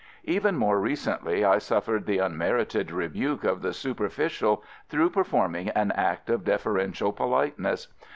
[0.23, 6.27] Even more recently I suffered the unmerited rebuke of the superficial through performing an act
[6.27, 7.87] of deferential politeness.